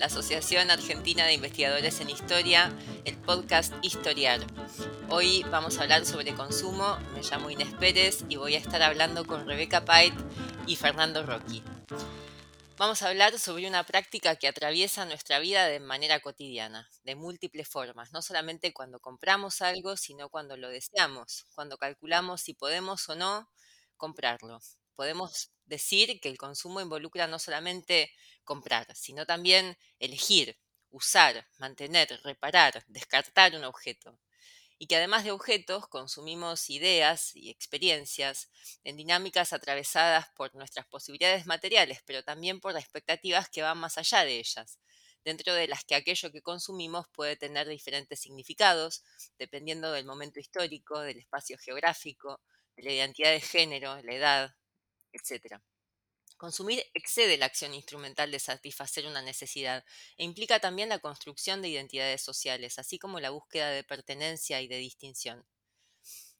[0.00, 2.72] la Asociación Argentina de Investigadores en Historia,
[3.04, 4.40] el podcast Historiar.
[5.10, 9.26] Hoy vamos a hablar sobre consumo, me llamo Inés Pérez y voy a estar hablando
[9.26, 10.14] con Rebeca Pait
[10.66, 11.62] y Fernando Rocky.
[12.78, 17.68] Vamos a hablar sobre una práctica que atraviesa nuestra vida de manera cotidiana, de múltiples
[17.68, 23.16] formas, no solamente cuando compramos algo, sino cuando lo deseamos, cuando calculamos si podemos o
[23.16, 23.50] no
[23.98, 24.60] comprarlo
[25.00, 28.12] podemos decir que el consumo involucra no solamente
[28.44, 30.58] comprar, sino también elegir,
[30.90, 34.20] usar, mantener, reparar, descartar un objeto.
[34.78, 38.50] Y que además de objetos consumimos ideas y experiencias
[38.84, 44.26] en dinámicas atravesadas por nuestras posibilidades materiales, pero también por expectativas que van más allá
[44.26, 44.80] de ellas,
[45.24, 49.02] dentro de las que aquello que consumimos puede tener diferentes significados,
[49.38, 52.42] dependiendo del momento histórico, del espacio geográfico,
[52.76, 54.54] de la identidad de género, la edad,
[55.20, 55.60] etc.
[56.36, 59.84] Consumir excede la acción instrumental de satisfacer una necesidad
[60.16, 64.66] e implica también la construcción de identidades sociales, así como la búsqueda de pertenencia y
[64.66, 65.44] de distinción.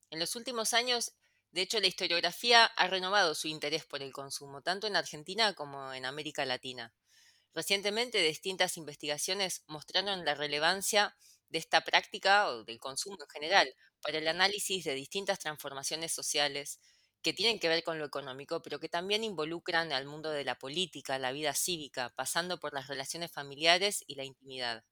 [0.09, 1.13] En los últimos años,
[1.53, 5.93] de hecho, la historiografía ha renovado su interés por el consumo, tanto en Argentina como
[5.93, 6.95] en América Latina.
[7.55, 11.17] Recientemente, distintas investigaciones mostraron la relevancia
[11.49, 16.79] de esta práctica o del consumo en general para el análisis de distintas transformaciones sociales,
[17.23, 20.57] que tienen que ver con lo económico, pero que también involucran al mundo de la
[20.57, 24.85] política, la vida cívica, pasando por las relaciones familiares y la intimidad.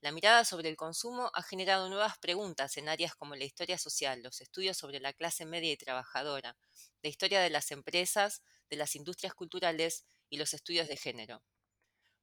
[0.00, 4.22] La mirada sobre el consumo ha generado nuevas preguntas en áreas como la historia social,
[4.22, 6.56] los estudios sobre la clase media y trabajadora,
[7.02, 11.42] la historia de las empresas, de las industrias culturales y los estudios de género.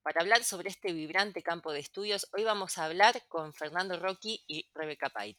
[0.01, 4.43] Para hablar sobre este vibrante campo de estudios, hoy vamos a hablar con Fernando Rocky
[4.47, 5.37] y Rebeca Pait.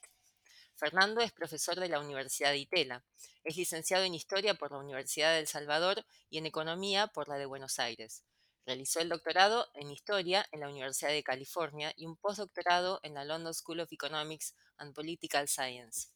[0.76, 3.04] Fernando es profesor de la Universidad de Itela.
[3.44, 7.36] Es licenciado en Historia por la Universidad de El Salvador y en Economía por la
[7.36, 8.24] de Buenos Aires.
[8.66, 13.24] Realizó el doctorado en Historia en la Universidad de California y un postdoctorado en la
[13.24, 16.08] London School of Economics and Political Science.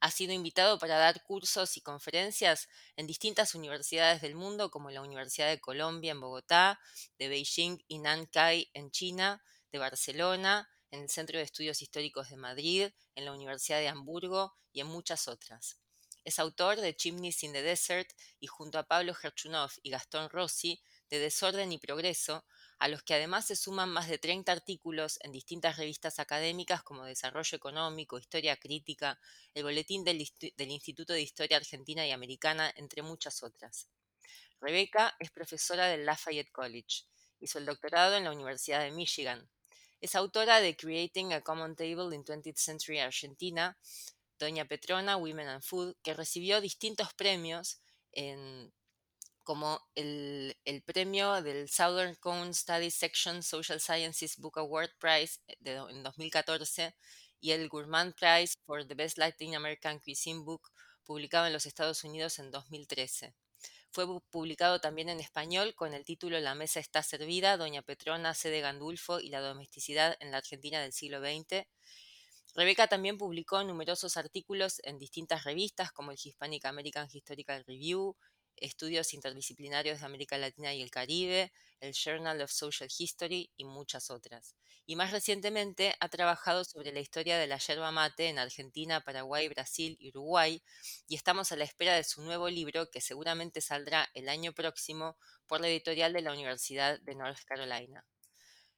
[0.00, 5.02] Ha sido invitado para dar cursos y conferencias en distintas universidades del mundo, como la
[5.02, 6.80] Universidad de Colombia en Bogotá,
[7.18, 9.42] de Beijing y Nankai en China,
[9.72, 14.54] de Barcelona, en el Centro de Estudios Históricos de Madrid, en la Universidad de Hamburgo
[14.72, 15.78] y en muchas otras.
[16.24, 20.82] Es autor de Chimneys in the Desert y junto a Pablo Gerchunov y Gastón Rossi
[21.08, 22.44] de Desorden y Progreso,
[22.78, 27.04] a los que además se suman más de 30 artículos en distintas revistas académicas como
[27.04, 29.18] Desarrollo Económico, Historia Crítica,
[29.54, 33.88] el Boletín del, Instituto de Historia Argentina y Americana, entre muchas otras.
[34.60, 37.04] Rebeca es profesora del Lafayette College.
[37.40, 39.50] Hizo el doctorado en la Universidad de Michigan.
[40.00, 43.76] Es autora de Creating a Common Table in 20th Century Argentina,
[44.38, 47.80] Doña Petrona, Women and Food, que recibió distintos premios
[49.44, 50.56] como el,
[50.86, 55.56] premio del Southern Cone Studies Section Social Sciences Book Award Prize eh,
[55.90, 56.94] en 2014
[57.40, 60.70] y el Gourmand Prize for the Best Latin American Cuisine Book
[61.04, 63.34] publicado en los Estados Unidos en 2013.
[63.92, 68.60] Fue publicado también en español con el título La mesa está servida, Doña Petrona, sede
[68.60, 71.66] Gandulfo y la domesticidad en la Argentina del siglo XX.
[72.54, 78.16] Rebeca también publicó numerosos artículos en distintas revistas como el Hispanic American Historical Review,
[78.56, 84.10] Estudios Interdisciplinarios de América Latina y el Caribe, el Journal of Social History y muchas
[84.10, 84.54] otras.
[84.86, 89.48] Y más recientemente ha trabajado sobre la historia de la yerba mate en Argentina, Paraguay,
[89.48, 90.62] Brasil y Uruguay,
[91.06, 95.16] y estamos a la espera de su nuevo libro que seguramente saldrá el año próximo
[95.46, 98.04] por la editorial de la Universidad de North Carolina.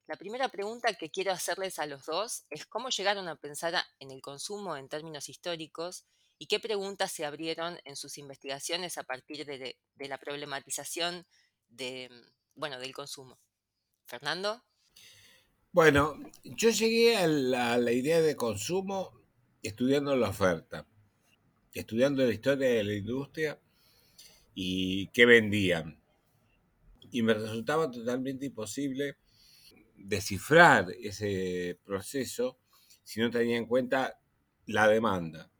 [0.06, 4.10] La primera pregunta que quiero hacerles a los dos es cómo llegaron a pensar en
[4.10, 6.04] el consumo en términos históricos
[6.42, 9.76] y qué preguntas se abrieron en sus investigaciones a partir de,
[10.08, 11.24] la problematización
[11.68, 12.10] de,
[12.56, 13.38] bueno, del consumo.
[14.06, 14.64] Fernando.
[15.70, 19.20] Bueno, yo llegué a la, idea de consumo
[19.62, 20.84] estudiando la oferta,
[21.74, 23.60] estudiando la historia de la industria
[24.52, 26.02] y qué vendían.
[27.12, 29.16] Y me resultaba totalmente imposible
[29.94, 32.58] descifrar ese proceso
[33.04, 34.18] si no tenía en cuenta
[34.66, 35.51] la demanda.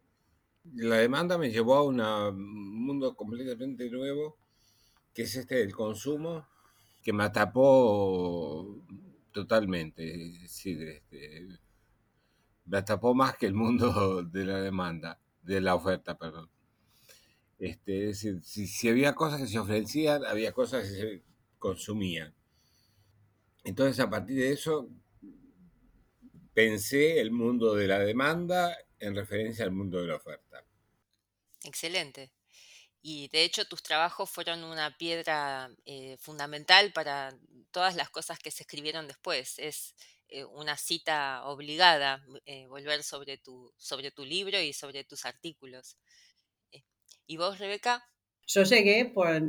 [0.65, 1.97] La demanda me llevó a un
[2.87, 4.37] mundo completamente nuevo,
[5.13, 6.47] que es este del consumo,
[7.03, 8.81] que me atapó
[9.33, 10.45] totalmente.
[10.45, 11.59] Es este,
[12.67, 16.49] me atrapó más que el mundo de la demanda, de la oferta, perdón.
[17.59, 21.23] Este, si había cosas que se ofrecían, había cosas que se
[21.59, 22.35] consumían.
[23.65, 24.89] Entonces, a partir de eso,
[26.55, 30.65] pensé el mundo de la demanda en referencia al mundo de la oferta.
[31.65, 32.33] Excelente.
[33.03, 37.37] Y de hecho tus trabajos fueron una piedra eh, fundamental para
[37.73, 39.59] todas las cosas que se escribieron después.
[39.59, 39.97] Es
[40.29, 45.99] eh, una cita obligada eh, volver sobre tu, sobre tu libro y sobre tus artículos.
[47.27, 48.05] ¿Y vos, Rebeca?
[48.47, 49.41] Yo llegué por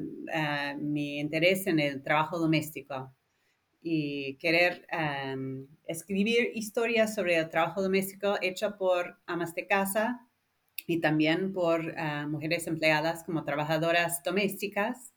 [0.77, 3.13] mi interés en el trabajo doméstico
[3.83, 10.25] y querer em, escribir historias sobre el trabajo doméstico hecho por amas de casa
[10.87, 15.13] y también por eh, mujeres empleadas como trabajadoras domésticas.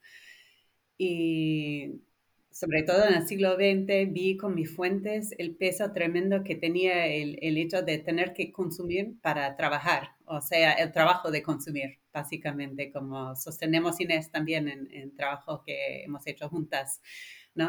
[0.98, 2.02] Y
[2.50, 7.06] sobre todo en el siglo XX vi con mis fuentes el peso tremendo que tenía
[7.06, 11.98] el, el, hecho de tener que consumir para trabajar, o sea, el trabajo de consumir,
[12.12, 17.02] básicamente, como sostenemos Inés también en, en trabajo que hemos hecho juntas.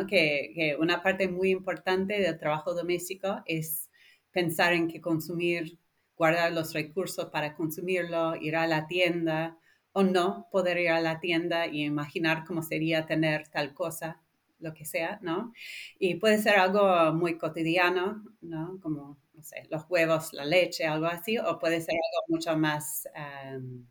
[0.08, 3.90] Que, una parte muy importante del trabajo doméstico es
[4.32, 5.80] pensar en que consumir,
[6.18, 9.58] guardar los recursos para consumirlo, ir a la tienda
[9.94, 14.22] o no poder ir a la tienda y imaginar cómo sería tener tal cosa,
[14.60, 15.54] lo que sea, ¿no?
[16.00, 18.80] Y puede ser algo muy cotidiano, ¿no?
[18.82, 23.08] Como, no sé, los huevos, la leche, algo así, o puede ser algo mucho más
[23.16, 23.86] em,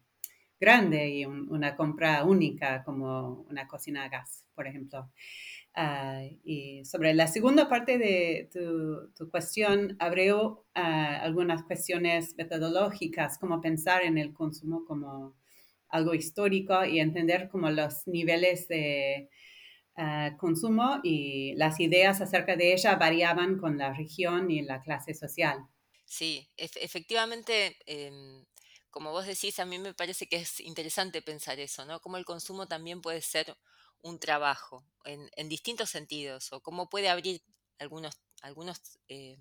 [0.60, 5.10] grande y una compra única, como una cocina a gas, por ejemplo.
[5.78, 13.60] Ah, y sobre la segunda parte de tu, cuestión, abrió ah, algunas cuestiones metodológicas, como
[13.60, 15.36] pensar en el consumo como
[15.90, 19.28] algo histórico y entender como los niveles de
[19.96, 25.12] ah, consumo y las ideas acerca de ella variaban con la región y la clase
[25.12, 25.58] social.
[26.06, 28.46] Sí, efectivamente, em,
[28.90, 32.00] como vos decís, a mí me parece que es interesante pensar eso, ¿no?
[32.00, 33.54] Cómo el consumo también puede ser
[34.02, 37.42] un trabajo en, distintos sentidos o cómo puede abrir
[37.78, 39.38] algunos, algunos eh,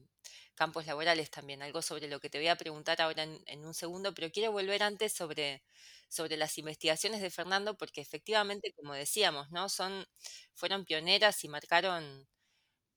[0.56, 4.14] campos laborales también, algo sobre lo que te voy a preguntar ahora en, un segundo,
[4.14, 5.64] pero quiero volver antes sobre,
[6.10, 9.70] sobre las investigaciones de Fernando porque efectivamente, como decíamos, ¿no?
[9.70, 10.06] Son,
[10.54, 12.28] fueron pioneras y marcaron,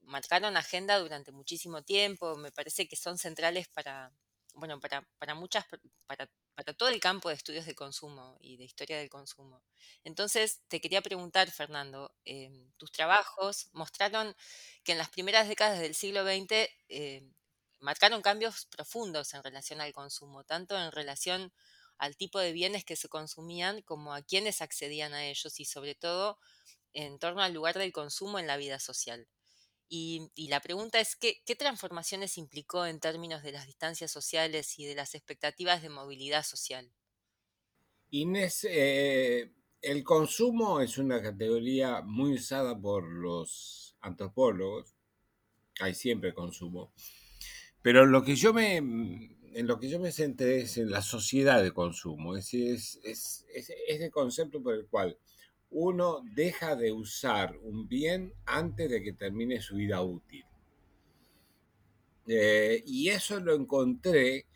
[0.03, 4.13] marcaron agenda durante muchísimo tiempo, me parece que son centrales para,
[4.55, 5.65] bueno, para, para muchas,
[6.07, 9.63] para para todo el campo de estudios de consumo y de historia del consumo.
[10.03, 14.35] Entonces, te quería preguntar, Fernando, em, tus trabajos mostraron
[14.83, 17.33] que en las primeras décadas del siglo XX em,
[17.79, 21.53] marcaron cambios profundos en relación al consumo, tanto en relación
[21.99, 25.95] al tipo de bienes que se consumían como a quienes accedían a ellos y sobre
[25.95, 26.39] todo
[26.93, 29.29] en torno al lugar del consumo en la vida social.
[29.91, 34.95] Y, la pregunta es, ¿qué, transformaciones implicó en términos de las distancias sociales y de
[34.95, 36.93] las expectativas de movilidad social?
[38.11, 44.95] Inés, eh, el consumo es una categoría muy usada por los antropólogos.
[45.81, 46.93] Hay siempre consumo.
[47.81, 51.63] Pero lo que yo me, en lo que yo me centré es en la sociedad
[51.63, 52.37] de consumo.
[52.37, 55.19] Es, es, es, es el concepto por el cual
[55.71, 60.45] uno deja de usar un bien antes de que termine su vida útil.
[62.27, 64.47] Eh, y eso lo encontré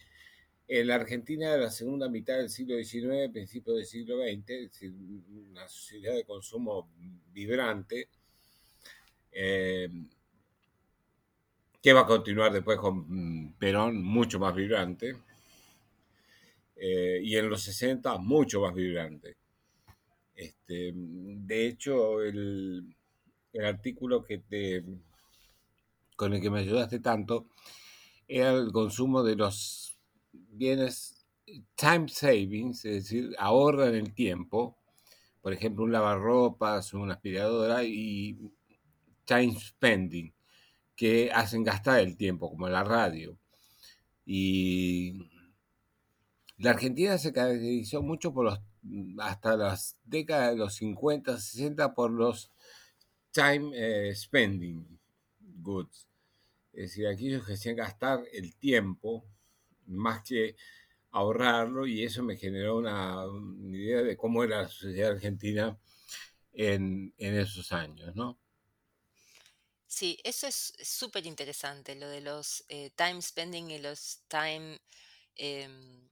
[0.68, 4.90] en la Argentina de la segunda mitad del siglo XIX, principios del siglo XX,
[5.50, 6.88] una sociedad de consumo
[7.32, 8.08] vibrante,
[9.32, 9.88] eh,
[11.82, 15.16] que va a continuar después con Perón, mucho más vibrante,
[16.76, 19.41] eh, y en los 60 mucho más vibrante.
[20.42, 22.96] Este, de hecho, el,
[23.64, 24.84] artículo que te,
[26.16, 27.46] con el que me ayudaste tanto
[28.26, 29.96] era el consumo de los
[30.32, 31.26] bienes
[31.76, 34.78] time savings, es decir, ahorran el tiempo.
[35.42, 38.38] Por ejemplo, un lavarropas, una aspiradora y
[39.24, 40.34] time spending,
[40.96, 43.38] que hacen gastar el tiempo, como la radio.
[44.26, 45.30] Y
[46.58, 48.71] la Argentina se caracterizó mucho por los Mm,
[49.18, 52.50] hasta las décadas de los 50, 60 por los
[53.30, 54.98] time eh, spending
[55.40, 56.08] goods.
[56.72, 59.24] Es decir, aquellos que hacían gastar el tiempo
[59.86, 60.56] más que
[61.10, 63.24] ahorrarlo y eso me generó una,
[63.70, 65.78] idea de cómo era la sociedad argentina
[66.52, 68.38] en, esos años, ¿no?
[69.86, 74.80] Sí, eso es súper interesante, lo de los eh, time spending y los time
[75.36, 76.08] em,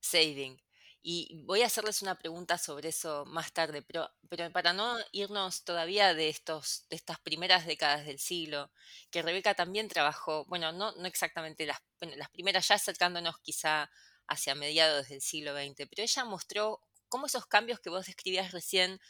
[0.00, 0.58] saving.
[1.02, 5.64] Y voy a hacerles una pregunta sobre eso más tarde, pero, pero para no irnos
[5.64, 8.70] todavía de, estos, de estas primeras décadas del siglo,
[9.10, 13.90] que Rebeca también trabajó, bueno, no, no exactamente las, las primeras, ya acercándonos quizá
[14.26, 19.00] hacia mediados del siglo XX, pero ella mostró cómo esos cambios que vos describías recién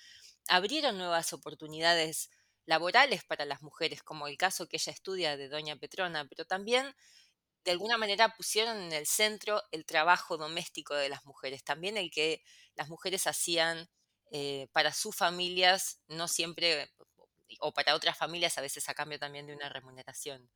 [0.48, 2.30] abrieron nuevas oportunidades
[2.66, 6.94] laborales para las mujeres, como el caso que ella estudia de Doña Petrona, pero también
[7.68, 12.10] de alguna manera pusieron en el centro el trabajo doméstico de las mujeres, también el
[12.10, 12.40] que
[12.74, 13.90] las mujeres hacían
[14.30, 16.90] eh, para sus familias, no siempre,
[17.60, 20.48] o para otras familias, a veces a cambio también de una remuneración.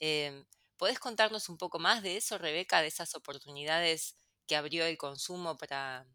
[0.00, 0.44] Eh,
[0.76, 5.56] ¿Podés contarnos un poco más de eso, Rebeca, de esas oportunidades que abrió el consumo
[5.56, 6.06] para,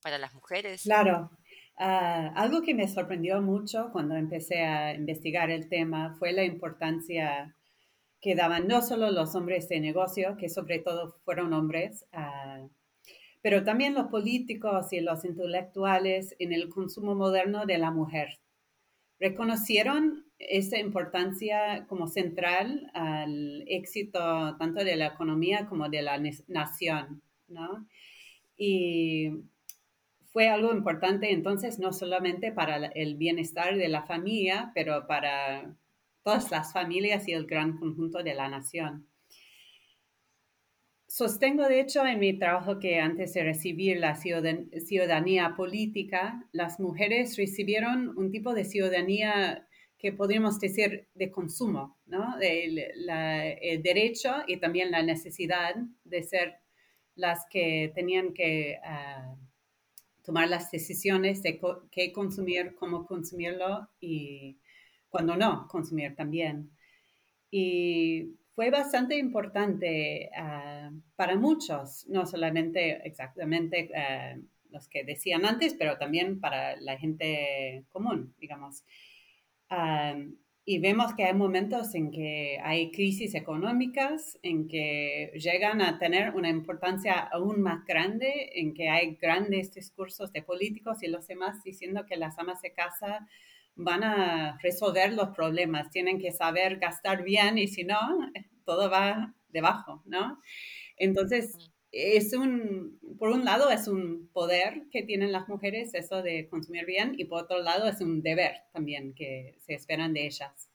[0.00, 0.84] para las mujeres?
[0.84, 1.30] Claro.
[1.76, 7.54] Ah, algo que me sorprendió mucho cuando empecé a investigar el tema fue la importancia
[8.24, 12.66] que daban no solo los hombres de negocio, que sobre todo fueron hombres, ah,
[13.42, 18.38] pero también los políticos y los intelectuales en el consumo moderno de la mujer.
[19.20, 27.20] Reconocieron esa importancia como central al éxito tanto de la economía como de la nación,
[27.46, 27.86] ¿no?
[28.56, 29.32] Y
[30.32, 35.76] fue algo importante entonces no solamente para el bienestar de la familia, pero para
[36.24, 39.06] todas las familias y el gran conjunto de la nación.
[41.06, 47.36] Sostengo, de hecho, en mi trabajo que antes de recibir la ciudadanía política, las mujeres
[47.36, 52.36] recibieron un tipo de ciudadanía que podríamos decir de consumo, ¿no?
[52.40, 56.56] el, derecho y también la necesidad de ser
[57.14, 59.36] las que tenían que ah,
[60.24, 61.60] tomar las decisiones de
[61.92, 64.58] qué consumir, cómo consumirlo y
[65.14, 66.72] cuando no, consumir también.
[67.48, 74.34] Y fue bastante importante ah, para muchos, no solamente exactamente ah,
[74.70, 78.82] los que decían antes, pero también para la gente común, digamos.
[79.70, 80.16] Ah,
[80.64, 86.34] y vemos que hay momentos en que hay crisis económicas, en que llegan a tener
[86.34, 91.62] una importancia aún más grande, en que hay grandes discursos de políticos y los demás
[91.62, 93.28] diciendo que las amas de casa
[93.76, 97.98] van a resolver los problemas, tienen que saber gastar bien y si no,
[98.64, 100.40] todo va debajo, ¿no?
[100.96, 101.56] Entonces,
[101.94, 106.86] es un, por un lado es un poder que tienen las mujeres, eso de consumir
[106.86, 110.68] bien, y por otro lado es un deber también que se esperan de ellas.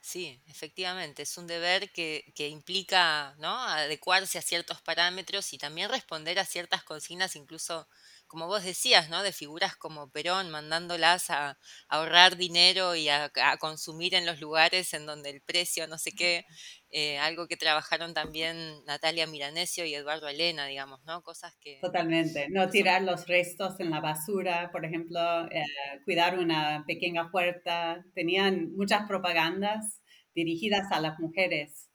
[0.00, 3.58] Sí, efectivamente, es un deber que, que, implica ¿no?
[3.58, 7.88] adecuarse a ciertos parámetros y también responder a ciertas consignas, incluso
[8.34, 9.22] como vos decías, ¿no?
[9.22, 15.06] De figuras como Perón mandándolas a, ahorrar dinero y a, consumir en los lugares en
[15.06, 16.44] donde el precio, no sé qué,
[16.90, 21.22] eh, algo que trabajaron también Natalia Miranesio y Eduardo Elena, digamos, ¿no?
[21.22, 21.78] Cosas que...
[21.80, 25.20] Totalmente, no tirar los restos en la basura, por ejemplo,
[25.52, 25.64] eh,
[26.04, 30.02] cuidar una pequeña puerta, tenían muchas propagandas
[30.34, 31.88] dirigidas a las mujeres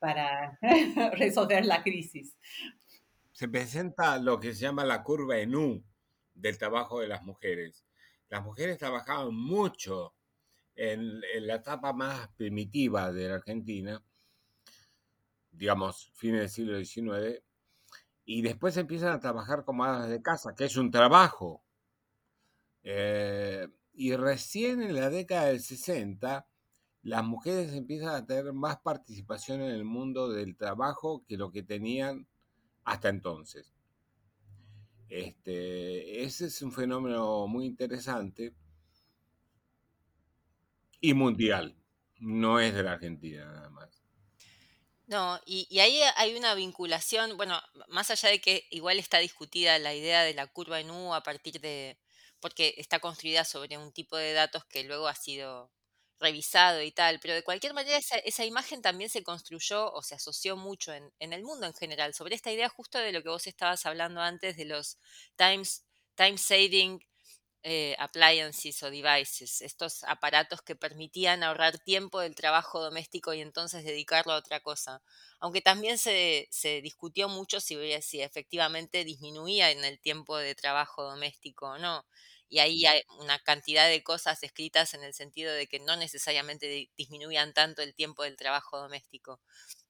[0.00, 0.58] para
[1.16, 2.36] resolver la crisis
[3.32, 5.84] se presenta lo que se llama la curva en U
[6.34, 7.84] del trabajo de las mujeres.
[8.28, 10.14] Las mujeres trabajaban mucho
[10.74, 14.02] en, la etapa más primitiva de la Argentina,
[15.50, 17.42] digamos, fines del siglo XIX,
[18.24, 21.64] y después empiezan a trabajar como hadas de casa, que es un trabajo.
[22.84, 26.46] Eh, y recién en la década del 60,
[27.02, 31.62] las mujeres empiezan a tener más participación en el mundo del trabajo que lo que
[31.62, 32.28] tenían
[32.84, 33.72] hasta entonces.
[35.08, 38.54] Este, ese es un fenómeno muy interesante
[41.00, 41.76] y mundial,
[42.18, 44.02] no es de la Argentina nada más.
[45.06, 49.78] No, y, y, ahí hay una vinculación, bueno, más allá de que igual está discutida
[49.78, 51.98] la idea de la curva en U a partir de,
[52.40, 55.70] porque está construida sobre un tipo de datos que luego ha sido
[56.22, 60.56] revisado y tal, pero de cualquier manera esa, imagen también se construyó o se asoció
[60.56, 63.84] mucho en, el mundo en general, sobre esta idea justo de lo que vos estabas
[63.84, 64.98] hablando antes de los
[65.36, 67.04] times, time saving
[67.64, 73.84] eh, appliances o devices, estos aparatos que permitían ahorrar tiempo del trabajo doméstico y entonces
[73.84, 75.02] dedicarlo a otra cosa.
[75.38, 81.02] Aunque también se, se discutió mucho si, si efectivamente disminuía en el tiempo de trabajo
[81.02, 82.04] doméstico o no
[82.52, 86.90] y ahí hay una cantidad de cosas escritas en el sentido de que no necesariamente
[86.98, 89.40] disminuían tanto el tiempo del trabajo doméstico.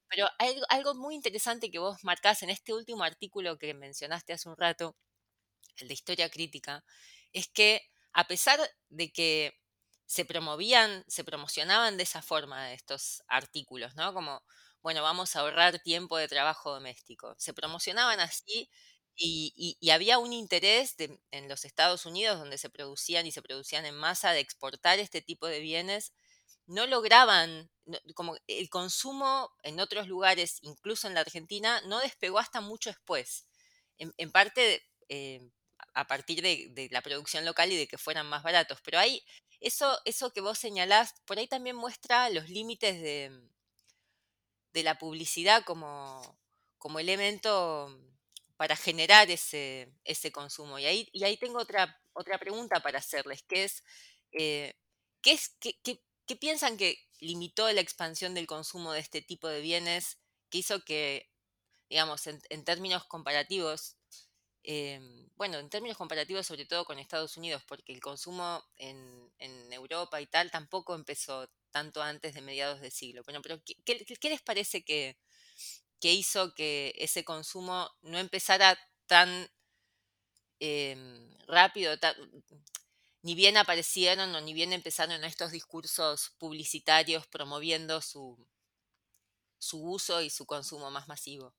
[0.09, 4.47] Pero hay algo muy interesante que vos marcás en este último artículo que mencionaste hace
[4.47, 4.95] un rato,
[5.77, 6.85] el de historia crítica,
[7.33, 7.81] es que
[8.13, 9.53] a pesar de que
[10.05, 14.13] se promovían, se promocionaban de esa forma estos artículos, ¿no?
[14.13, 14.41] Como,
[14.81, 17.35] bueno, vamos a ahorrar tiempo de trabajo doméstico.
[17.37, 18.69] Se promocionaban así
[19.15, 20.95] Y, había un interés
[21.31, 25.21] en los Estados Unidos, donde se producían y se producían en masa, de exportar este
[25.21, 26.13] tipo de bienes.
[26.65, 27.69] No lograban,
[28.15, 33.45] como el consumo en otros lugares, incluso en la Argentina, no despegó hasta mucho después.
[33.97, 35.51] En, parte eh,
[35.93, 38.79] a partir de, la producción local y de que fueran más baratos.
[38.83, 39.23] Pero hay
[39.59, 43.31] eso, eso que vos señalás, por ahí también muestra los límites de,
[44.73, 46.37] de la publicidad como,
[46.77, 47.95] como elemento
[48.57, 50.79] para generar ese, ese consumo.
[50.79, 53.83] Y ahí, y ahí tengo otra, otra pregunta para hacerles, que es,
[54.31, 54.75] eh,
[55.21, 60.19] ¿qué, es qué, piensan que limitó la expansión del consumo de este tipo de bienes,
[60.49, 61.29] que hizo que,
[61.89, 63.97] digamos, en, términos comparativos,
[64.63, 69.73] em, bueno, en términos comparativos sobre todo con Estados Unidos, porque el consumo en, en
[69.73, 73.23] Europa y tal tampoco empezó tanto antes de mediados de siglo.
[73.23, 75.17] Bueno, pero ¿qué, qué les parece que,
[76.03, 79.49] que hizo que ese consumo no empezara tan
[80.59, 81.95] em, rápido,
[83.21, 88.45] ni bien aparecieron o ni bien empezaron estos discursos publicitarios promoviendo su,
[89.57, 91.55] su uso y su consumo más masivo.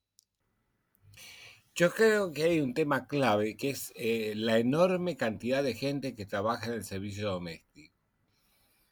[1.74, 6.14] Yo creo que hay un tema clave que es eh, la enorme cantidad de gente
[6.14, 7.94] que trabaja en el servicio doméstico.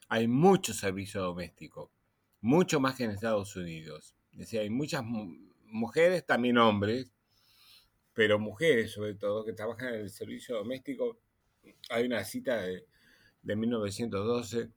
[0.09, 1.93] Hay mucho servicio doméstico,
[2.41, 4.15] mucho más que en Estados Unidos.
[4.53, 5.05] Hay muchas
[5.67, 7.13] mujeres, también hombres,
[8.15, 11.21] pero mujeres sobre todo, que trabajan en el servicio doméstico.
[11.91, 12.87] Hay una cita de,
[13.45, 14.71] 1912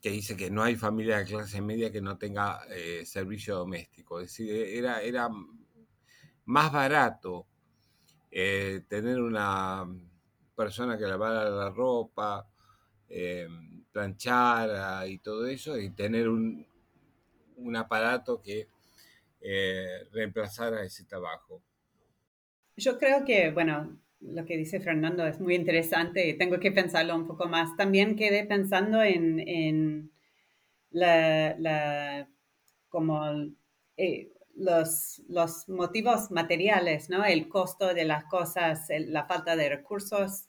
[0.00, 4.20] que dice que no hay familia de clase media que no tenga eh, servicio doméstico.
[4.20, 5.28] Es decir, era, era
[6.44, 7.46] más barato
[8.30, 9.86] eh, tener una
[10.54, 12.48] persona que lavara la ropa,
[13.08, 13.48] eh,
[13.92, 16.66] planchara y todo eso, y tener un,
[17.56, 18.68] un aparato que
[19.40, 21.62] eh, reemplazar a ese trabajo.
[22.76, 27.14] Yo creo que, bueno, lo que dice Fernando es muy interesante y tengo que pensarlo
[27.14, 27.76] un poco más.
[27.76, 30.10] También quedé pensando en, en
[30.90, 32.28] la,
[32.88, 33.22] como
[33.96, 37.24] eh, los, los, motivos materiales, ¿no?
[37.24, 40.48] El costo de las cosas, la falta de recursos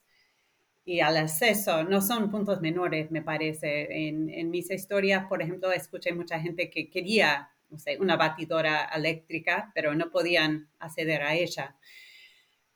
[0.87, 4.07] y al acceso no son puntos menores, me parece.
[4.07, 8.85] En, en mis historias, por ejemplo, escuché mucha gente que quería no sé, una batidora
[8.85, 11.75] eléctrica, pero no podían acceder a ella.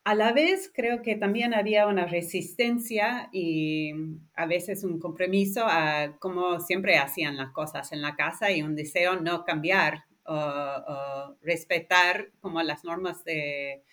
[0.04, 3.92] A la vez, creo que también había una resistencia y
[4.34, 8.74] a veces un compromiso a cómo siempre hacían las cosas en la casa y un
[8.74, 13.84] deseo no cambiar o, respetar como las normas de,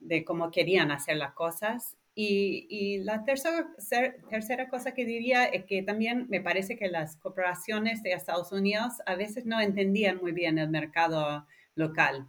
[0.00, 1.96] de cómo querían hacer las cosas.
[2.20, 8.10] Y, la tercera, cosa que diría es que también me parece que las corporaciones de
[8.10, 12.26] Estados Unidos a veces no entendían muy bien el mercado local,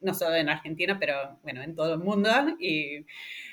[0.00, 3.04] no solo en Argentina, pero bueno, en todo el mundo y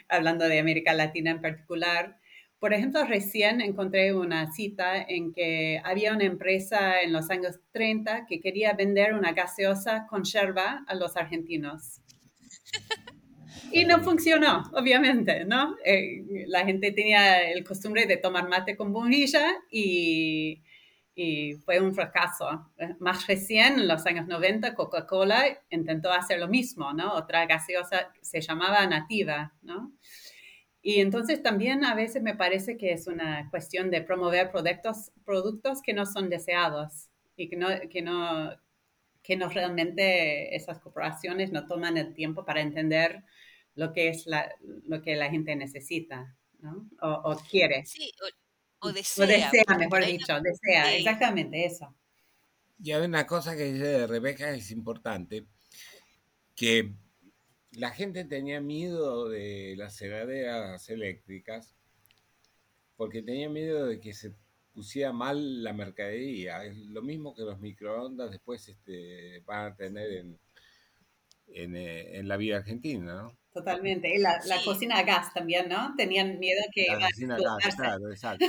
[0.07, 2.19] hablando de América Latina en particular.
[2.59, 8.27] Por ejemplo, recién encontré una cita en que había una empresa en los años 30
[8.27, 12.01] que quería vender una gaseosa con yerba a los argentinos.
[13.71, 15.75] Y no funcionó, obviamente, ¿no?
[15.83, 20.61] Eh, la gente tenía el costumbre de tomar mate con bombilla y,
[21.15, 22.71] y fue un fracaso.
[22.99, 27.13] Más recién, en los años 90, Coca-Cola intentó hacer lo mismo, ¿no?
[27.13, 29.91] Otra gaseosa se llamaba Nativa, ¿no?
[30.81, 35.81] Y entonces también a veces me parece que es una cuestión de promover productos, productos
[35.81, 38.51] que no son deseados y que no, que no,
[39.23, 43.23] que no realmente esas corporaciones no toman el tiempo para entender
[43.77, 44.53] lo que es la,
[44.87, 46.89] lo que la gente necesita, ¿no?
[46.99, 47.85] O, quiere.
[47.85, 48.11] Sí,
[48.79, 49.23] o, desea.
[49.23, 51.95] O desea, mejor dicho, desea, exactamente eso.
[52.83, 55.45] Y hay una cosa que dice Rebeca es importante,
[56.55, 56.91] que
[57.71, 61.75] la gente tenía miedo de las cegaderas eléctricas
[62.95, 64.33] porque tenía miedo de que se
[64.73, 66.65] pusiera mal la mercadería.
[66.65, 70.39] Es lo mismo que los microondas después este, van a tener en,
[71.49, 73.36] en, eh, en la vida argentina, ¿no?
[73.57, 74.13] Totalmente.
[74.13, 75.95] Y la, cocina a gas también, ¿no?
[75.97, 76.85] Tenían miedo que...
[76.87, 78.45] La cocina a gas, claro, exacto.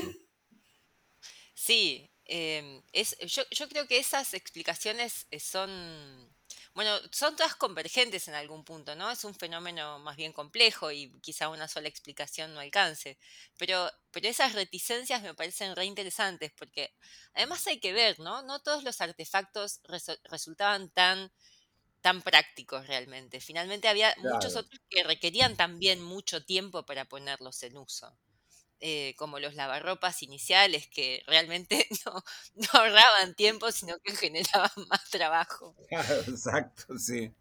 [1.54, 5.70] Sí, em, es, yo, yo, creo que esas explicaciones eh, son,
[6.74, 9.10] bueno, son todas convergentes en algún punto, ¿no?
[9.10, 13.18] Es un fenómeno más bien complejo y quizá una sola explicación no alcance.
[13.56, 16.94] Pero, pero esas reticencias me parecen re interesantes porque
[17.32, 18.42] además hay que ver, ¿no?
[18.42, 19.80] No todos los artefactos
[20.24, 21.32] resultaban tan
[22.00, 23.40] tan prácticos realmente.
[23.40, 28.16] Finalmente había muchos otros que requerían también mucho tiempo para ponerlos en uso.
[28.80, 32.22] Eh, como los lavarropas iniciales que realmente no,
[32.72, 35.74] ahorraban tiempo, sino que generaban más trabajo.
[35.90, 37.32] exacto, sí.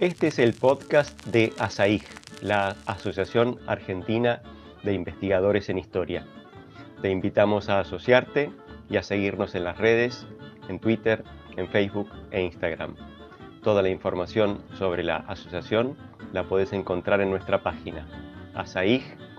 [0.00, 2.02] Este es el podcast de ASAIG,
[2.40, 4.42] la Asociación Argentina
[4.82, 6.26] de Investigadores en Historia.
[7.02, 8.50] Te invitamos a asociarte
[8.88, 10.26] y a seguirnos en las redes,
[10.68, 11.24] en Twitter,
[11.56, 12.96] en Facebook e Instagram.
[13.62, 15.96] Toda la información sobre la asociación
[16.32, 18.06] la puedes encontrar en nuestra página
[18.54, 19.32] asaig.org.ar.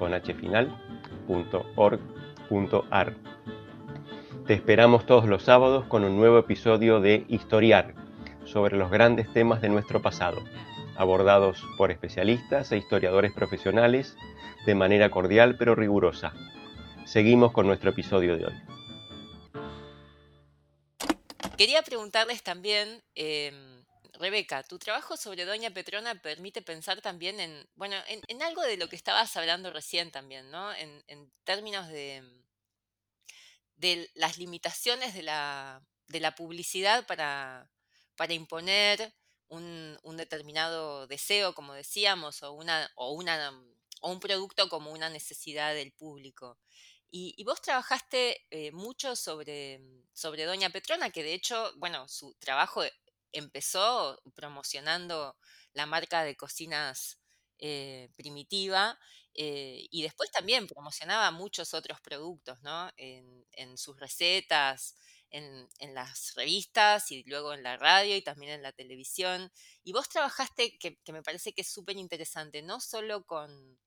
[4.48, 7.94] Te esperamos todos los sábados con un nuevo episodio de Historiar
[8.46, 10.42] sobre los grandes temas de nuestro pasado,
[10.98, 14.18] abordados por especialistas e historiadores profesionales
[14.66, 16.34] de manera cordial pero rigurosa.
[17.06, 18.54] Seguimos con nuestro episodio de hoy.
[21.64, 27.96] Quería preguntarles también, em, Rebeca, tu trabajo sobre Doña Petrona permite pensar también en, bueno,
[28.06, 30.74] en, algo de lo que estabas hablando recién también, ¿no?
[30.74, 32.22] En, términos de,
[33.78, 35.82] de las limitaciones de la,
[36.36, 37.70] publicidad para,
[38.28, 39.14] imponer
[39.48, 43.54] un, determinado deseo, como decíamos, o, una, o, una,
[44.02, 46.60] o un producto como una necesidad del público.
[47.16, 49.80] Y, vos trabajaste eh, mucho sobre,
[50.14, 52.82] sobre Doña Petrona, que de hecho, bueno, su trabajo
[53.32, 55.38] empezó promocionando
[55.74, 57.20] la marca de cocinas
[57.60, 58.98] eh, primitiva
[59.36, 62.90] eh, y después también promocionaba muchos otros productos, ¿no?
[62.98, 64.96] En, en sus recetas,
[65.34, 69.52] en, las revistas y luego en la radio y también en la televisión.
[69.84, 73.78] Y vos trabajaste, que, me parece que es súper interesante, no solo con,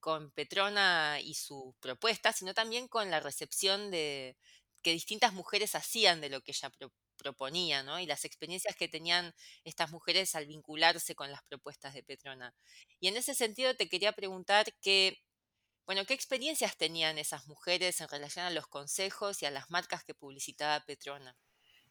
[0.00, 4.36] con Petrona y sus propuestas, sino también con la recepción de
[4.82, 6.70] que distintas mujeres hacían de lo que ella
[7.16, 7.98] proponía, ¿no?
[8.00, 9.34] Y las experiencias que tenían
[9.64, 12.54] estas mujeres al vincularse con las propuestas de Petrona.
[13.00, 15.18] Y en ese sentido te quería preguntar que
[15.86, 20.04] bueno, ¿qué experiencias tenían esas mujeres en relación a los consejos y a las marcas
[20.04, 21.34] que publicitaba Petrona?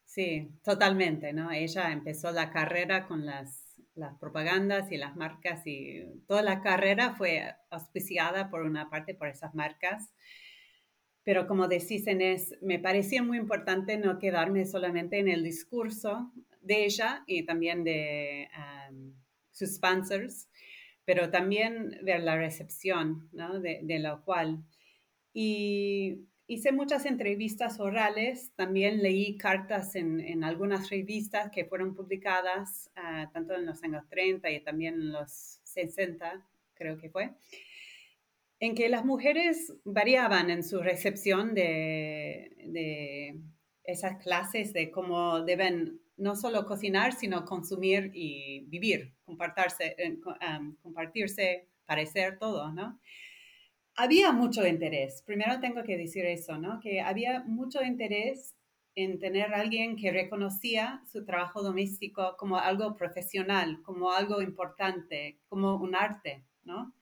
[0.05, 1.51] Sí, totalmente, ¿no?
[1.51, 3.66] Ella empezó la carrera con las,
[3.97, 9.27] las propagandas y las marcas y toda la carrera fue auspiciada por una parte por
[9.27, 10.13] esas marcas.
[11.23, 16.31] Pero como decís, Inés, me parecía muy importante no quedarme solamente en el discurso
[16.61, 18.47] de ella y también de
[19.51, 20.47] sus sponsors,
[21.03, 23.59] pero también ver la recepción ¿no?
[23.59, 24.63] de, de, lo cual.
[25.33, 32.89] Y hice muchas entrevistas orales, también leí cartas en, en algunas revistas que fueron publicadas,
[32.95, 37.31] uh, tanto en los años 30 y también en los 60, creo que fue,
[38.59, 43.39] en que las mujeres variaban en su recepción de, de
[43.83, 50.17] esas clases de cómo deben no solo cocinar, sino consumir y vivir, compartirse, eh,
[50.81, 52.99] compartirse parecer, todo, ¿no?
[53.99, 56.79] Había mucho interés, primero tengo que decir eso, ¿no?
[56.79, 58.55] Que había mucho interés
[58.93, 65.75] en tener alguien que reconocía su trabajo doméstico como algo profesional, como algo importante, como
[65.75, 66.93] un arte, ¿no?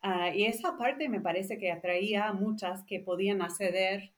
[0.00, 4.14] Ah, y esa parte me parece que atraía a muchas que podían acceder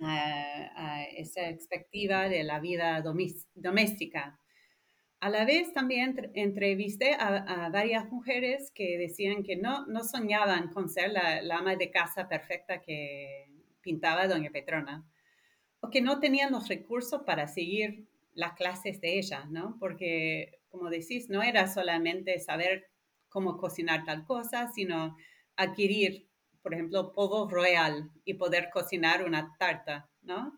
[0.00, 4.38] a, esa expectativa de la vida doméstica.
[5.20, 10.88] A la vez también entrevisté a, varias mujeres que decían que no, no soñaban con
[10.88, 13.50] ser la, ama de casa perfecta que
[13.80, 15.04] pintaba doña Petrona,
[15.80, 19.76] o que no tenían los recursos para seguir las clases de ella, ¿no?
[19.80, 22.86] Porque, como decís, no era solamente saber
[23.28, 25.16] cómo cocinar tal cosa, sino
[25.56, 26.28] adquirir
[26.62, 30.56] por ejemplo, polvo royal y poder cocinar una tarta, ¿no?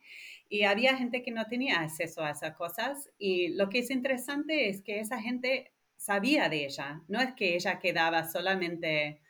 [0.53, 4.69] Y había gente que no tenía acceso a esas cosas y lo que es interesante
[4.69, 9.21] es que esa gente sabía de ella, no es que ella quedaba solamente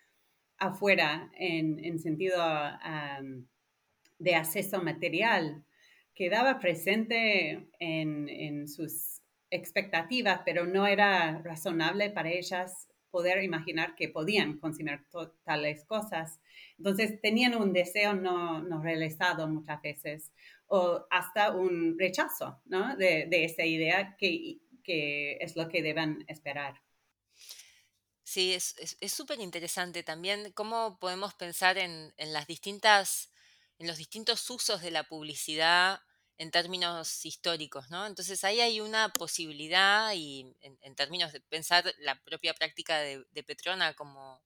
[0.56, 2.38] afuera en, sentido
[4.18, 5.62] de acceso material,
[6.14, 14.58] quedaba presente en, sus expectativas, pero no era razonable para ellas poder imaginar que podían
[14.58, 15.04] consumir
[15.44, 16.40] tales cosas.
[16.78, 20.32] Entonces tenían un deseo no realizado muchas veces
[20.70, 22.96] o hasta un rechazo ¿no?
[22.96, 26.80] de, de esa idea que, que, es lo que deben esperar.
[28.22, 28.74] Sí, es
[29.08, 33.32] súper es, interesante también cómo podemos pensar en, en, las distintas,
[33.78, 36.00] en los distintos usos de la publicidad
[36.40, 38.06] en términos históricos, ¿no?
[38.06, 43.92] Entonces ahí hay una posibilidad y en, términos de pensar la propia práctica de, Petrona
[43.92, 44.42] como,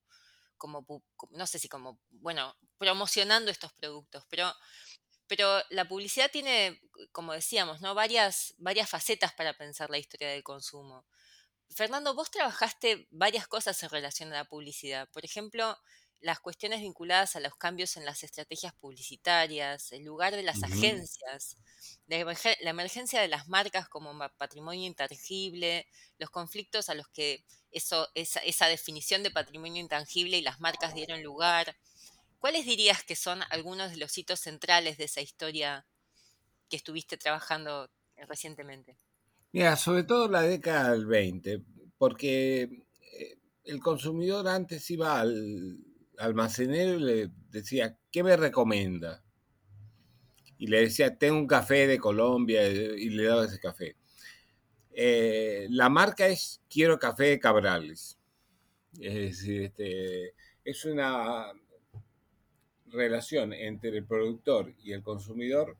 [0.57, 0.85] como,
[1.29, 4.53] no sé si como, bueno, promocionando estos productos, pero,
[5.27, 7.95] pero la publicidad tiene, como decíamos, ¿no?
[7.95, 11.05] varias, varias facetas para pensar la historia del consumo.
[11.69, 15.09] Fernando, vos trabajaste varias cosas en relación a la publicidad.
[15.11, 15.77] Por ejemplo,
[16.21, 21.57] las cuestiones vinculadas a los cambios en las estrategias publicitarias, el lugar de las agencias
[22.07, 28.39] la emergencia de las marcas como patrimonio intangible, los conflictos a los que eso, esa,
[28.39, 31.75] esa definición de patrimonio intangible y las marcas dieron lugar.
[32.39, 35.85] ¿Cuáles dirías que son algunos de los hitos centrales de esa historia
[36.69, 37.89] que estuviste trabajando
[38.27, 38.97] recientemente?
[39.51, 41.63] Mira, sobre todo la década del 20,
[41.97, 45.77] porque eh, el consumidor antes iba al
[46.17, 49.23] almacenero y le decía, ¿qué me recomienda?
[50.57, 53.95] Y le decía, tengo un café de Colombia y le daba ese café.
[54.91, 58.17] Eh, la marca es Quiero Café de Cabrales.
[58.97, 61.51] Es este, es una
[62.95, 65.77] relación entre el productor y el consumidor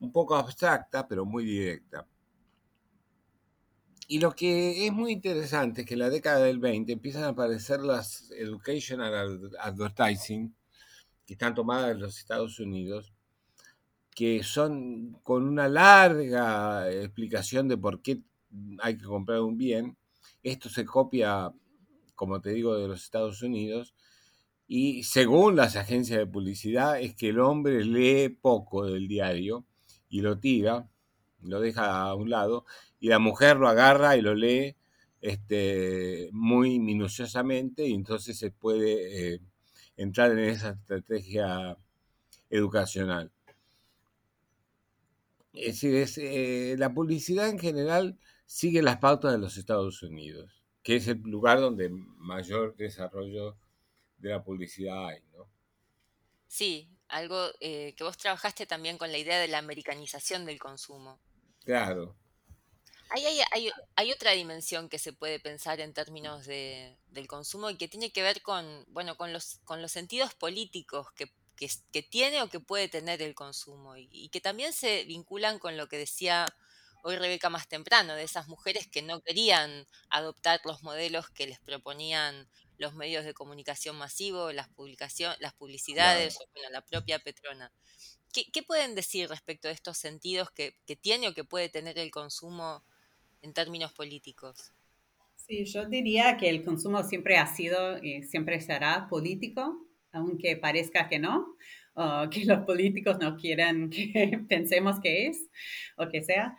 [0.00, 2.06] un poco abstracta, pero muy directa.
[4.10, 7.28] Y lo que es muy interesante es que en la década del 20 empiezan a
[7.28, 10.54] aparecer las educational advertising,
[11.26, 13.12] que están tomadas en los Estados Unidos,
[14.14, 18.22] que son con una larga explicación de por qué
[18.78, 19.98] hay que comprar un bien.
[20.42, 21.52] Esto se copia,
[22.14, 23.94] como te digo, de los Estados Unidos.
[24.70, 29.64] Y según las agencias de publicidad, es que el hombre lee poco del diario
[30.10, 30.90] y lo tira,
[31.42, 32.66] lo deja a un lado,
[33.00, 34.76] y la mujer lo agarra y lo lee
[35.22, 39.40] este, muy minuciosamente, y entonces se puede eh,
[39.96, 41.78] entrar en esa estrategia
[42.50, 43.32] educacional.
[45.54, 50.96] Es decir, eh, la publicidad en general sigue las pautas de los Estados Unidos, que
[50.96, 53.56] es el lugar donde mayor desarrollo
[54.18, 55.48] de la publicidad hay, ¿no?
[56.46, 61.20] Sí, algo eh, que vos trabajaste también con la idea de la americanización del consumo.
[61.64, 62.16] Claro.
[63.10, 63.24] Hay,
[63.96, 68.12] hay, otra dimensión que se puede pensar en términos de, del consumo y que tiene
[68.12, 72.60] que ver con, bueno, con, los, con los sentidos políticos que, que, tiene o que
[72.60, 76.44] puede tener el consumo y, y, que también se vinculan con lo que decía
[77.02, 81.60] hoy Rebeca más temprano, de esas mujeres que no querían adoptar los modelos que les
[81.60, 82.48] proponían
[82.78, 84.70] los medios de comunicación masivo, las,
[85.40, 87.70] las publicidades, bueno, la propia Petrona.
[88.32, 92.84] ¿Qué, pueden decir respecto de estos sentidos que, tiene o que puede tener el consumo
[93.42, 94.72] en términos políticos?
[95.34, 101.08] Sí, yo diría que el consumo siempre ha sido y siempre será político, aunque parezca
[101.08, 101.56] que no,
[101.94, 105.48] o que los políticos no quieran que pensemos que es,
[105.96, 106.56] o que sea.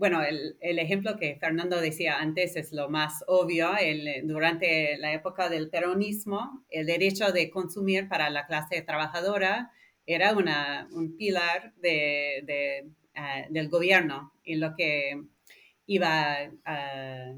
[0.00, 3.68] Bueno, el, ejemplo que Fernando decía antes es lo más obvio.
[4.24, 9.70] durante la época del peronismo, el derecho de consumir para la clase trabajadora
[10.06, 11.74] era un pilar
[13.14, 15.20] ah, del gobierno y lo que
[15.84, 17.34] iba a,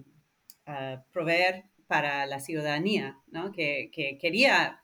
[1.12, 3.50] proveer para la ciudadanía, ¿no?
[3.50, 4.81] que quería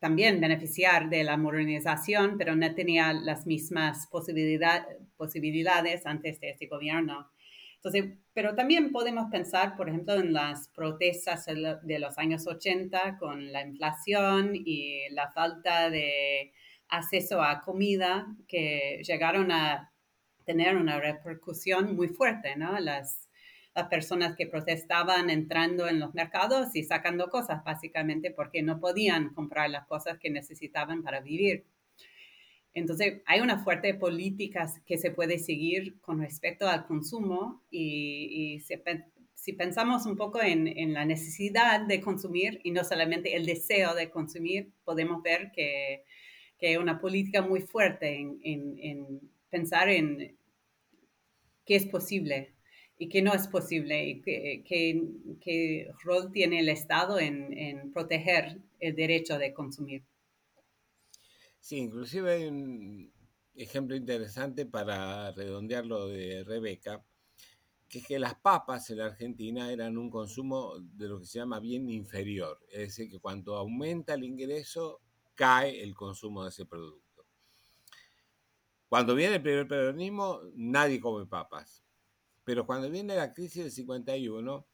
[0.00, 7.30] también beneficiar de la modernización, pero no tenía las mismas posibilidades antes de este gobierno.
[7.76, 13.52] Entonces, pero también podemos pensar, por ejemplo, en las protestas de los años 80 con
[13.52, 16.52] la inflación y la falta de
[16.88, 19.92] acceso a comida que llegaron a
[20.44, 22.78] tener una repercusión muy fuerte, ¿no?
[22.80, 23.29] Las,
[23.74, 29.32] las personas que protestaban entrando en los mercados y sacando cosas, básicamente porque no podían
[29.32, 31.64] comprar las cosas que necesitaban para vivir.
[32.74, 38.62] Entonces, hay una fuerte política que se puede seguir con respecto al consumo y,
[39.34, 44.10] si pensamos un poco en, la necesidad de consumir y no solamente el deseo de
[44.10, 46.04] consumir, podemos ver que,
[46.62, 50.36] hay una política muy fuerte en, en pensar en
[51.64, 52.52] qué es posible
[53.00, 59.38] y que no es posible y qué rol tiene el Estado en, proteger el derecho
[59.38, 60.04] de consumir.
[61.58, 63.10] Sí, inclusive hay un
[63.54, 67.02] ejemplo interesante para redondear lo de Rebeca,
[67.88, 71.38] que es que las papas en la Argentina eran un consumo de lo que se
[71.38, 75.00] llama bien inferior, es decir, que cuando aumenta el ingreso,
[75.34, 77.24] cae el consumo de ese producto.
[78.90, 81.82] Cuando viene el primer peronismo, nadie come papas
[82.50, 84.66] pero cuando viene la crisis del 51,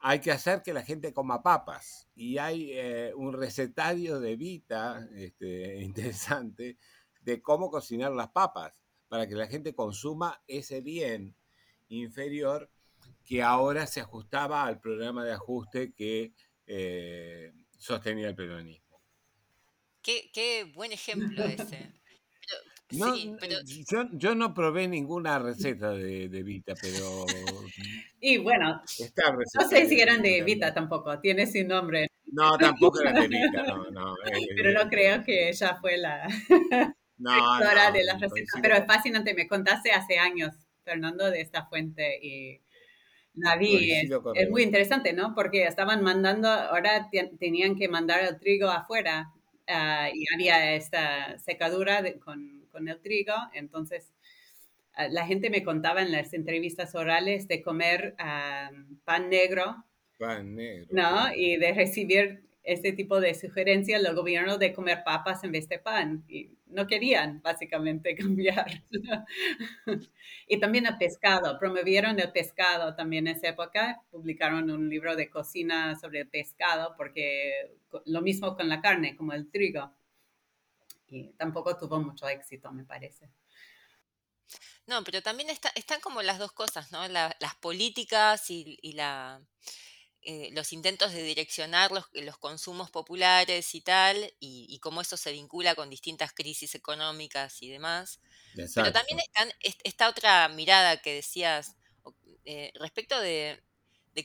[0.00, 2.06] hay que hacer que la gente coma papas.
[2.14, 6.76] Y hay eh, un recetario de Vita este, interesante
[7.22, 8.74] de cómo cocinar las papas
[9.08, 11.34] para que la gente consuma ese bien
[11.88, 12.70] inferior
[13.24, 16.34] que ahora se ajustaba al programa de ajuste que
[16.66, 19.00] eh, sostenía el peronismo.
[20.02, 21.94] Qué, qué buen ejemplo ese.
[22.92, 23.14] No,
[24.12, 27.24] yo, no probé ninguna receta de, de Vita, pero...
[28.22, 28.82] Y bueno,
[29.54, 32.08] no sé si eran de Vita tampoco, tiene su nombre.
[32.26, 34.14] No, tampoco eran de Vita, no, no.
[34.54, 36.28] pero no creo que ella fue la...
[37.18, 39.34] no, no, de las recetas, pero es fascinante.
[39.34, 42.60] Me contaste hace años, Fernando, de esta fuente y
[43.34, 43.92] la vi.
[44.34, 45.34] Es, muy interesante, ¿no?
[45.34, 49.32] Porque estaban mandando, ahora tenían que mandar el trigo afuera
[49.68, 53.34] uh, y había esta secadura con, con, el trigo.
[53.54, 54.12] Entonces,
[54.96, 59.84] uh, la gente me contaba en las entrevistas orales de comer um, pan negro.
[60.18, 60.88] Pan negro.
[60.90, 61.34] ¿No?
[61.34, 65.78] Y de recibir este tipo de sugerencias del gobierno de comer papas en vez de
[65.78, 66.24] pan.
[66.28, 68.82] Y no querían básicamente cambiar.
[70.46, 75.30] y también el pescado, promovieron el pescado también en esa época, publicaron un libro de
[75.30, 77.72] cocina sobre el pescado, porque
[78.06, 79.92] lo mismo con la carne, como el trigo.
[81.10, 83.30] Y tampoco tuvo mucho éxito, me parece.
[84.86, 87.06] No, pero también están como las dos cosas, ¿no?
[87.08, 89.42] las políticas y la
[90.22, 95.32] eh, los intentos de direccionar los, los consumos populares y tal, y, cómo eso se
[95.32, 98.20] vincula con distintas crisis económicas y demás.
[98.54, 101.74] Pero también están, esta otra mirada que decías
[102.44, 103.62] eh, respecto de,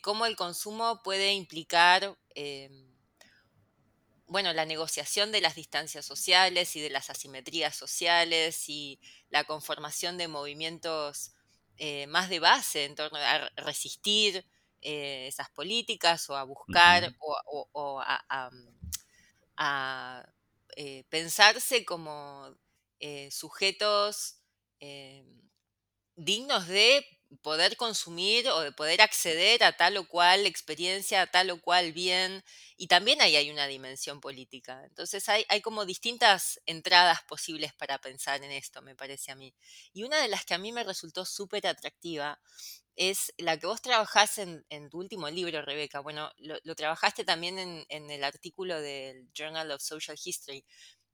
[0.01, 2.69] cómo el consumo puede implicar, eh,
[4.27, 10.17] bueno, la negociación de las distancias sociales y de las asimetrías sociales y la conformación
[10.17, 11.31] de movimientos
[12.07, 14.45] más de base en torno a resistir
[14.81, 20.23] eh, esas políticas o a buscar o, a, mm,
[20.77, 22.55] eh, pensarse como
[22.99, 24.41] eh, sujetos
[26.15, 27.05] dignos de
[27.41, 31.93] poder consumir o de poder acceder a tal o cual experiencia, a tal o cual
[31.93, 32.43] bien,
[32.77, 34.83] y también ahí hay una dimensión política.
[34.85, 39.53] Entonces hay, hay como distintas entradas posibles para pensar en esto, me parece a mí.
[39.93, 42.39] Y una de las que a mí me resultó súper atractiva
[42.95, 45.99] es la que vos trabajás en, tu último libro, Rebeca.
[45.99, 50.65] Bueno, lo, trabajaste también en, el artículo del Journal of Social History.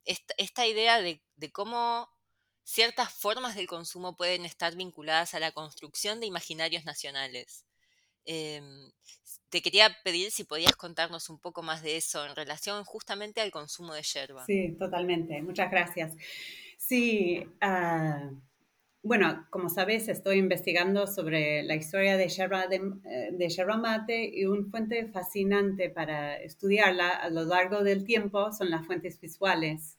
[0.04, 1.20] Esta, idea de,
[1.52, 2.08] cómo
[2.64, 7.64] ciertas formas del consumo pueden estar vinculadas a la construcción de imaginarios nacionales.
[8.24, 8.90] Em,
[9.48, 13.50] te quería pedir si podías contarnos un poco más de eso en relación justamente al
[13.50, 14.44] consumo de yerba.
[14.46, 15.42] Sí, totalmente.
[15.42, 16.14] Muchas gracias.
[16.78, 18.36] Sí, uh,
[19.04, 24.70] bueno, como sabes, estoy investigando sobre la historia de yerba, de, eh, mate y una
[24.70, 29.98] fuente fascinante para estudiarla a lo largo del tiempo son las fuentes visuales.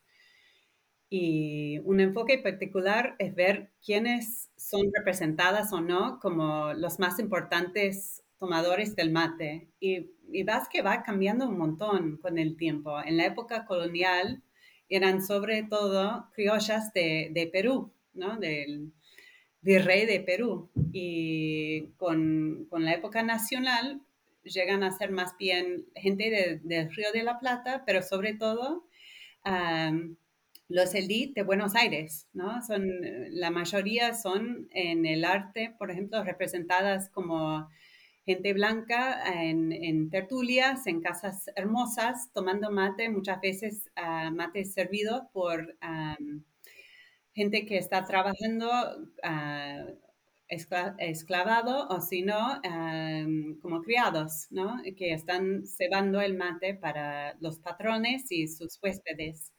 [1.16, 8.24] Y un enfoque particular es ver quiénes son representadas o no como los más importantes
[8.40, 9.70] tomadores del mate.
[9.80, 13.00] Y, y vas que va cambiando un montón con el tiempo.
[13.00, 14.42] En la época colonial
[14.90, 17.94] eran sobre todo criollas de, de Perú
[18.40, 18.92] del
[19.62, 20.72] virrey de Perú.
[20.92, 24.02] Y con, la época nacional
[24.44, 28.88] llegan a ser más bien gente del Río de la Plata, pero sobre todo
[30.74, 32.60] los élites de Buenos Aires, ¿no?
[32.64, 32.84] Son,
[33.30, 37.70] la mayoría son en el arte, por ejemplo, representadas como
[38.26, 45.78] gente blanca en, tertulias, en casas hermosas, tomando mate, muchas veces uh, mate servido por
[47.36, 49.96] gente que está trabajando uh,
[50.48, 52.62] esclavado o si no,
[53.62, 54.82] como criados, ¿no?
[54.98, 59.52] Que están cebando el mate para los patrones y sus huéspedes.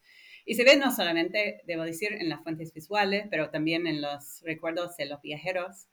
[0.45, 4.41] Y se ve no solamente, debo decir, en las fuentes visuales, pero también en los
[4.43, 5.87] recuerdos de los viajeros.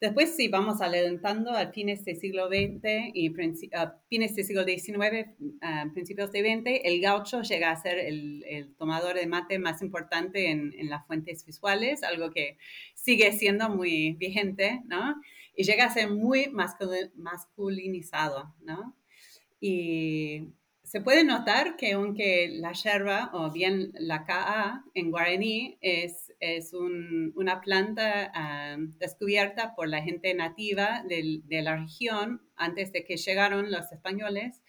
[0.00, 5.28] Después, si vamos adelantando a fines del siglo XX y fines del siglo XIX,
[5.94, 10.50] principios del XX, el gaucho llega a ser el, el tomador de mate más importante
[10.50, 12.58] en, en, las fuentes visuales, algo que
[12.94, 15.14] sigue siendo muy vigente, ¿no?
[15.56, 18.96] Y llega a ser muy masculinizado, ¿no?
[19.60, 20.48] Y
[20.94, 26.72] se puede notar que aunque la yerba o bien la KA en guaraní es, es
[26.72, 33.72] una planta ah, descubierta por la gente nativa de, la región antes de que llegaron
[33.72, 34.62] los españoles,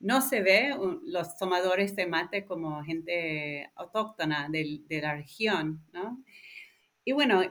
[0.00, 6.20] no se ve los tomadores de mate como gente autóctona de, de la región, ¿no?
[7.04, 7.42] Y bueno,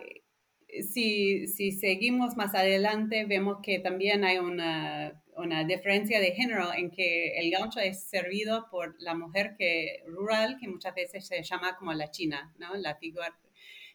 [0.91, 6.91] si, si, seguimos más adelante, vemos que también hay una una diferencia de género en
[6.91, 11.75] que el gaucho es servido por la mujer que, rural, que muchas veces se llama
[11.77, 12.75] como la china, ¿no?
[12.75, 12.97] La.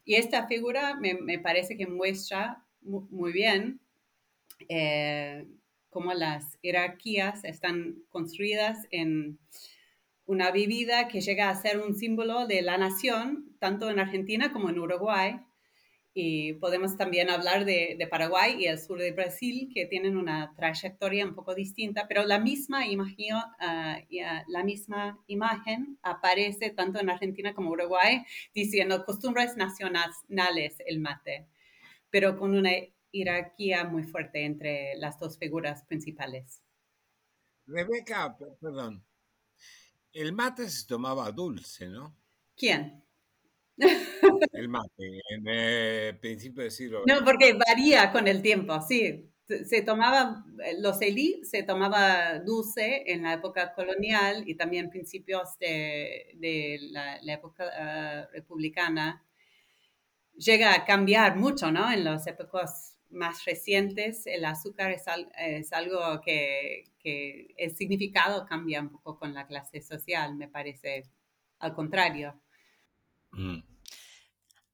[0.05, 3.81] Y esta figura me, me parece que muestra muy bien
[4.69, 5.47] eh,
[5.91, 9.39] cómo las jerarquías están construidas en
[10.27, 14.71] una bebida que llega a ser un símbolo de la nación, tanto en Argentina como
[14.71, 15.41] en Uruguay,
[16.17, 21.27] Y podemos también hablar de, Paraguay y el sur de Brasil, que tienen una trayectoria
[21.27, 23.99] un poco distinta, pero la misma, imagino, ah,
[24.47, 31.49] la misma imagen aparece tanto en Argentina como Uruguay, diciendo costumbres nacionales el mate,
[32.11, 32.71] pero con una
[33.11, 36.63] jerarquía muy fuerte entre las dos figuras principales.
[37.67, 39.05] Rebeca, perdón,
[40.13, 42.17] el mate se tomaba dulce, ¿no?
[42.57, 43.04] ¿Quién?
[44.53, 49.31] El mate, en el principio del siglo No, porque varía con el tiempo, sí.
[49.47, 55.59] Se tomaba, eh, los elí se tomaba dulce en la época colonial y también principios
[55.59, 59.23] de, la, época ah, republicana.
[60.37, 61.93] Llega a cambiar mucho, ¿no?
[61.93, 66.85] En las épocas más recientes, el azúcar es, algo que,
[67.57, 71.05] el significado cambia un poco con la clase social, me parece.
[71.61, 72.41] Al contrario.
[73.33, 73.74] Mm.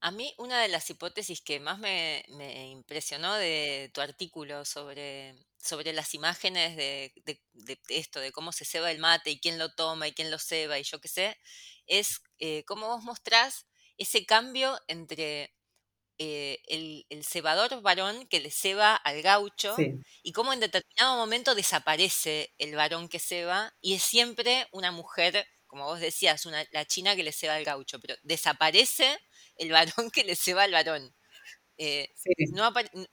[0.03, 2.23] A mí una de las hipótesis que más me,
[2.71, 7.13] impresionó de tu artículo sobre, sobre las imágenes de,
[7.87, 10.79] esto, de cómo se ceba el mate y quién lo toma y quién lo ceba
[10.79, 11.37] y yo qué sé,
[11.85, 15.53] es eh, cómo vos mostrás ese cambio entre
[16.17, 19.75] eh, el, cebador varón que le ceba al gaucho
[20.23, 25.45] y cómo en determinado momento desaparece el varón que ceba y es siempre una mujer,
[25.67, 29.19] como vos decías, una, la china que le ceba al gaucho, pero desaparece
[29.57, 31.13] el varón que le ceba al varón.
[31.77, 32.29] Eh, sí.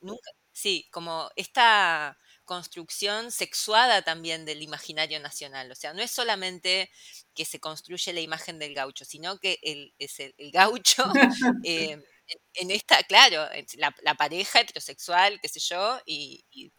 [0.00, 2.18] nunca, sí, como esta
[2.48, 5.70] construcción sexuada también del imaginario nacional.
[5.70, 6.90] O sea, no es solamente
[7.34, 11.04] que se construye la imagen del gaucho, sino que el, es el, gaucho,
[11.64, 11.98] eh,
[12.54, 16.72] en, esta, claro, la, pareja heterosexual, qué sé yo, y,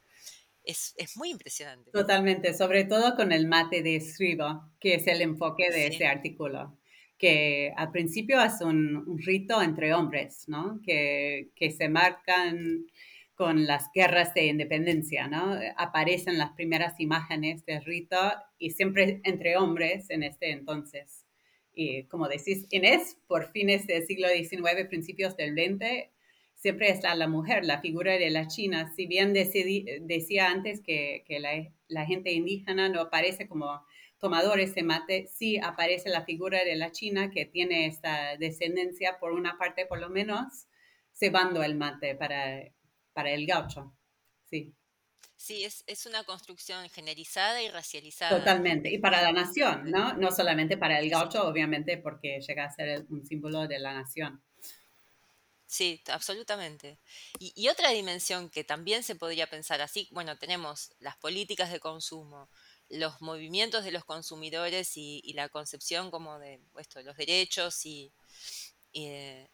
[0.64, 1.92] es, muy impresionante.
[1.92, 6.79] Totalmente, sobre todo con el mate de escribo, que es el enfoque de ese artículo
[7.20, 10.82] que al principio es un, rito entre hombres, ¿no?
[10.82, 12.88] Que, se marcan
[13.36, 15.60] con las guerras de independencia, ¿no?
[15.78, 18.18] Aparecen las primeras imágenes del rito
[18.58, 21.26] y siempre entre hombres en este entonces.
[21.74, 26.10] Y como decís, Inés, por fines del siglo XIX, principios del XX,
[26.56, 28.92] siempre está la mujer, la figura de la China.
[28.96, 33.82] Si bien decía antes que, la, la, gente indígena no aparece como
[34.20, 39.32] tomadores de mate, sí aparece la figura de la China que tiene esta descendencia, por
[39.32, 40.68] una parte por lo menos,
[41.14, 42.64] cebando el mate para,
[43.14, 43.94] para el gaucho.
[44.50, 44.74] Sí.
[45.36, 48.38] Sí, es, es, una construcción generalizada y racializada.
[48.38, 48.92] Totalmente.
[48.92, 50.14] Y para la nación, ¿no?
[50.14, 54.44] No solamente para el gaucho, obviamente, porque llega a ser un símbolo de la nación.
[55.66, 57.00] Sí, absolutamente.
[57.40, 61.80] Y, y, otra dimensión que también se podría pensar así, bueno, tenemos las políticas de
[61.80, 62.50] consumo,
[62.90, 68.12] los movimientos de los consumidores y, la concepción como de esto, los derechos y,
[68.94, 69.48] eh,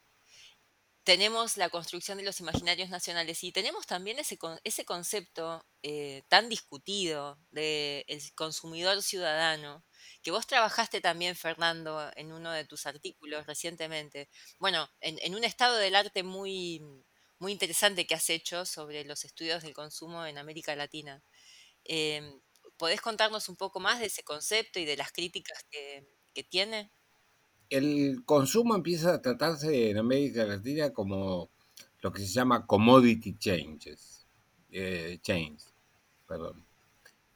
[1.05, 6.49] tenemos la construcción de los imaginarios nacionales y tenemos también ese, ese concepto eh, tan
[6.49, 9.85] discutido del consumidor ciudadano,
[10.23, 14.29] que vos trabajaste también, Fernando, en uno de tus artículos recientemente,
[14.59, 16.81] bueno, en, un estado del arte muy,
[17.37, 21.23] muy interesante que has hecho sobre los estudios del consumo en América Latina.
[21.83, 22.41] Em,
[22.77, 26.05] ¿Podés contarnos un poco más de ese concepto y de las críticas que,
[26.49, 26.91] tiene?
[27.69, 31.49] El consumo empieza a tratarse en América Latina como
[32.01, 34.27] lo que se llama commodity changes,
[34.71, 35.73] eh, chains,
[36.27, 36.65] perdón,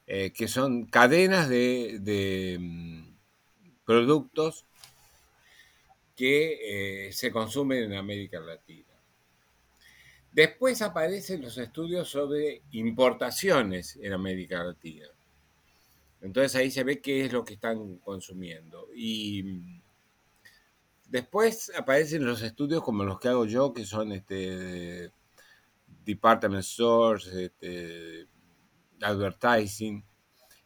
[0.06, 3.14] eh, que son cadenas de, mm,
[3.86, 4.66] productos
[6.14, 8.84] que eh, se consumen en América Latina.
[10.32, 15.06] Después aparecen los estudios sobre importaciones en América Latina.
[16.20, 18.88] Entonces ahí se ve qué es lo que están consumiendo.
[18.94, 19.82] Y
[21.08, 25.12] después aparecen los estudios como los que hago yo, que son este,
[26.04, 28.26] department stores, este,
[29.00, 30.04] advertising.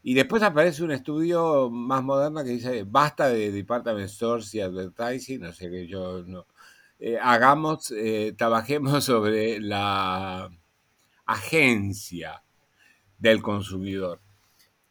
[0.03, 5.41] Y después aparece un estudio más moderno que dice, basta de department stores y advertising,
[5.41, 6.47] no sé que yo no.
[6.99, 10.51] Eh, hagamos, eh, trabajemos sobre la
[11.27, 12.43] agencia
[13.19, 14.21] del consumidor.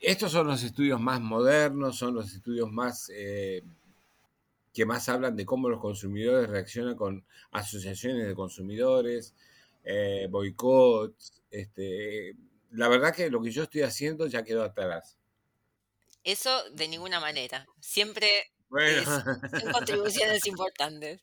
[0.03, 3.63] Estos son los estudios más modernos, son los estudios más eh,
[4.73, 9.33] que más hablan de cómo los consumidores reaccionan con asociaciones de consumidores,
[9.85, 11.41] eh, boicots.
[11.49, 12.35] Este,
[12.71, 15.17] la verdad que lo que yo estoy haciendo ya quedó atrás.
[16.25, 17.65] Eso de ninguna manera.
[17.79, 18.29] Siempre
[18.69, 21.21] son contribuciones importantes.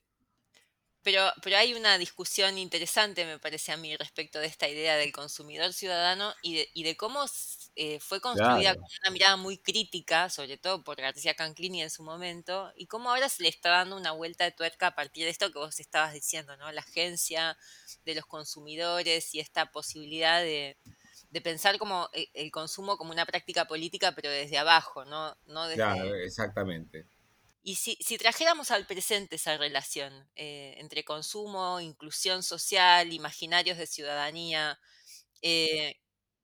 [1.02, 5.12] Pero, pero hay una discusión interesante, me parece a mí, respecto de esta idea del
[5.12, 7.24] consumidor ciudadano y de, y de cómo
[7.74, 11.90] eh, fue construida Claro, con una mirada muy crítica, sobre todo por García Canclini en
[11.90, 15.24] su momento, y cómo ahora se le está dando una vuelta de tuerca a partir
[15.24, 16.70] de esto que vos estabas diciendo, ¿no?
[16.70, 17.56] La agencia
[18.04, 20.78] de los consumidores y esta posibilidad de,
[21.30, 25.34] de pensar como e- el consumo como una práctica política, pero desde abajo, ¿no?
[25.46, 27.08] No claro, desde exactamente.
[27.62, 33.86] Y si, si trajéramos al presente esa relación eh, entre consumo, inclusión social, imaginarios de
[33.86, 34.78] ciudadanía,
[35.42, 35.96] eh,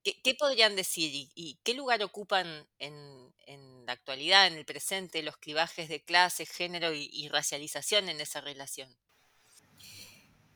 [0.02, 5.38] ¿qué, podrían decir y, qué lugar ocupan en, en la actualidad, en el presente, los
[5.38, 8.94] clivajes de clase, género y, racialización en esa relación?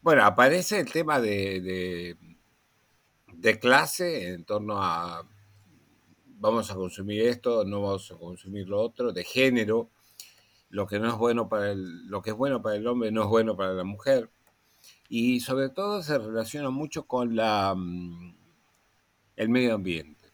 [0.02, 2.16] Bueno, aparece el tema de,
[3.32, 5.26] de clase en torno a
[6.40, 9.90] vamos a consumir esto, no vamos a consumir lo otro, de género,
[10.70, 13.22] lo que no es bueno para el, lo que es bueno para el hombre no
[13.24, 14.30] es bueno para la mujer.
[15.08, 18.34] Y sobre todo se relaciona mucho con la, mm,
[19.36, 20.30] el medio ambiente.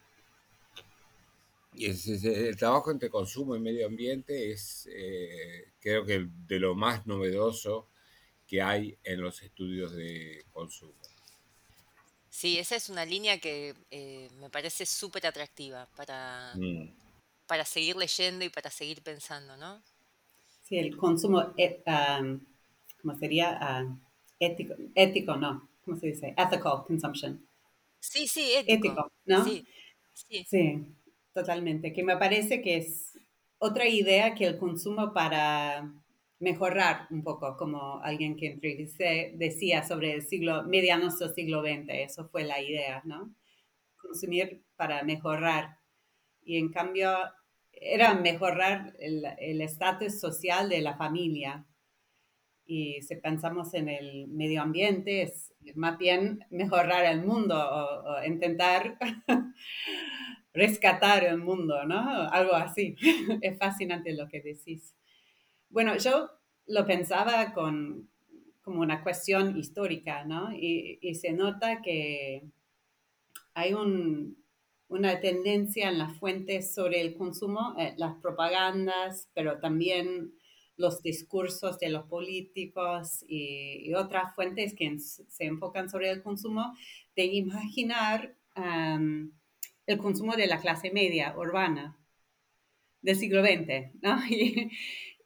[1.73, 6.59] Y es- es- el trabajo entre consumo y medio ambiente es, eh, creo que, de
[6.59, 7.87] lo más novedoso
[8.47, 10.93] que hay en los estudios de consumo.
[12.29, 16.89] Sí, esa es una línea que eh, me parece súper atractiva para, Mm.
[17.47, 19.81] para seguir leyendo y para seguir pensando, ¿no?
[20.67, 22.41] Sí, el consumo, eh, um,
[23.01, 23.57] ¿cómo sería?
[23.61, 23.85] Ah,
[24.37, 26.35] ético, ético, no, ¿cómo se dice?
[26.37, 27.47] Ethical consumption.
[28.01, 28.73] Sí, sí, ético.
[28.73, 29.45] Ético, ¿no?
[29.45, 29.65] Sí,
[30.13, 30.43] sí.
[30.43, 30.85] Sí,
[31.33, 31.93] totalmente.
[31.93, 33.17] Que me parece que es
[33.59, 35.89] otra idea que el consumo para
[36.39, 41.87] mejorar un poco, como alguien que entrevisté decía sobre el siglo, medianos del siglo XX,
[42.03, 43.33] eso fue la idea, ¿no?
[44.01, 45.77] Consumir para mejorar.
[46.43, 47.17] Y en cambio,
[47.81, 51.65] era mejorar el estatus social de la familia.
[52.65, 58.97] Y si pensamos en el medio ambiente, es más bien mejorar el mundo o, intentar
[60.53, 62.29] rescatar el mundo, ¿no?
[62.29, 62.95] Algo así.
[63.41, 64.95] Es fascinante lo que decís.
[65.69, 66.29] Bueno, yo
[66.65, 68.09] lo pensaba con,
[68.61, 70.51] como una cuestión histórica, ¿no?
[70.53, 72.43] Y se nota que
[73.53, 74.37] hay un,
[74.89, 80.33] una tendencia en las fuentes sobre el consumo, eh, las propagandas, pero también
[80.77, 86.21] los discursos de los políticos y, y otras fuentes que en- se enfocan sobre el
[86.23, 86.73] consumo,
[87.15, 89.31] de imaginar um,
[89.87, 91.97] el consumo de la clase media urbana
[93.01, 94.19] del siglo XX, ¿no?
[94.29, 94.71] Y,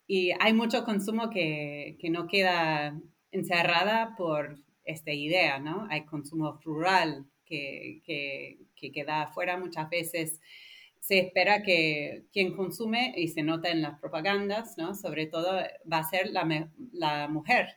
[0.07, 2.99] y hay mucho consumo que, que no queda
[3.31, 5.87] encerrada por esta idea, ¿no?
[5.89, 10.39] Hay consumo rural que, que, que queda afuera muchas veces.
[10.99, 14.95] Se espera que quien consume, y se nota en las propagandas, ¿no?
[14.95, 17.67] Sobre todo va a ser la, la mujer.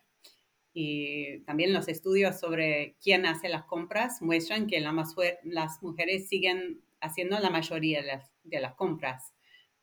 [0.73, 4.93] Y también los estudios sobre quién hace las compras muestran que la
[5.45, 9.35] las mujeres siguen haciendo la mayoría de las, de las compras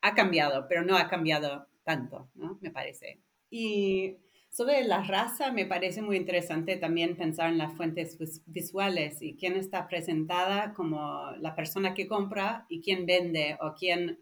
[0.02, 2.58] ha cambiado, pero no ha cambiado tanto, ¿no?
[2.60, 3.20] Me parece.
[3.50, 4.16] Y
[4.52, 9.36] sobre la raza, me parece muy interesante también pensar en las fuentes vis- visuales y
[9.36, 14.20] quién está presentada como la persona que compra y quién vende o quién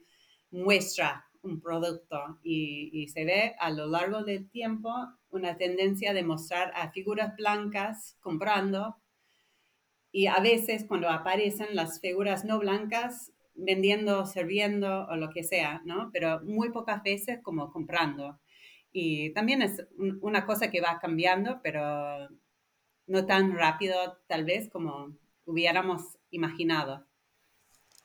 [0.50, 2.38] muestra un producto.
[2.42, 4.92] Y, y se ve a lo largo del tiempo
[5.30, 8.96] una tendencia de mostrar a figuras blancas comprando
[10.12, 15.82] y a veces cuando aparecen las figuras no blancas vendiendo, sirviendo o lo que sea,
[15.84, 16.10] ¿no?
[16.12, 18.40] Pero muy pocas veces como comprando.
[18.92, 22.28] Y también es un- una cosa que va cambiando, pero
[23.06, 25.16] no tan rápido tal vez como
[25.46, 27.06] hubiéramos imaginado.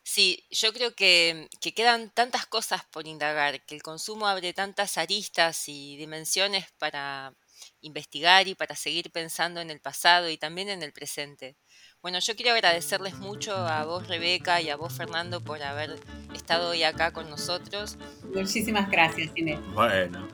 [0.02, 4.98] Sí, yo creo que, que quedan tantas cosas por indagar, que el consumo abre tantas
[4.98, 7.34] aristas y dimensiones para
[7.80, 11.56] investigar y para seguir pensando en el pasado y también en el presente.
[12.02, 15.98] Bueno, yo quiero agradecerles mucho a vos, Rebeca, y a vos, Fernando, por haber
[16.34, 17.96] estado hoy acá con nosotros.
[18.32, 19.58] Muchísimas gracias, Inés.
[19.74, 20.28] Bueno,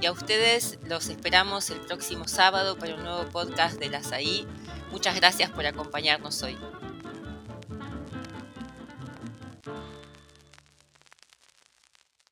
[0.00, 4.46] Y a ustedes los esperamos el próximo sábado para un nuevo podcast de las AI.
[4.90, 6.56] Muchas gracias por acompañarnos hoy.